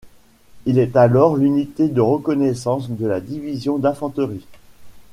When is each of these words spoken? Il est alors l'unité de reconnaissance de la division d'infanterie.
Il 0.65 0.79
est 0.79 0.95
alors 0.95 1.35
l'unité 1.35 1.87
de 1.87 2.01
reconnaissance 2.01 2.89
de 2.89 3.05
la 3.05 3.19
division 3.19 3.77
d'infanterie. 3.77 4.47